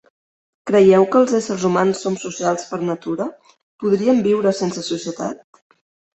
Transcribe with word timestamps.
Creieu 0.69 1.03
que 1.11 1.19
els 1.19 1.35
éssers 1.39 1.65
humans 1.69 2.01
som 2.05 2.15
socials 2.23 2.65
per 2.71 2.81
natura? 2.87 3.29
Podríem 3.85 4.25
viure 4.31 4.57
sense 4.63 4.87
societat? 4.91 5.47